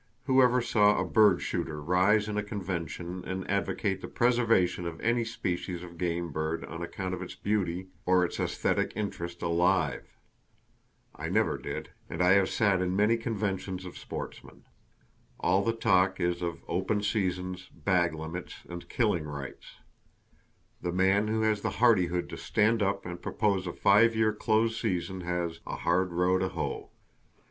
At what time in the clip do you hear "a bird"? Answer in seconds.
0.99-1.43